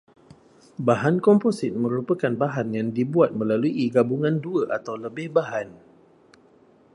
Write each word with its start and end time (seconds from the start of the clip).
Bahan 0.87 1.15
komposit 1.27 1.73
merupakan 1.83 2.33
bahan 2.43 2.67
yang 2.77 2.87
dibuat 2.97 3.31
melalui 3.39 3.85
gabungan 3.95 4.35
dua 4.45 4.61
atau 4.77 4.93
lebih 5.05 5.27
bahan 5.37 5.67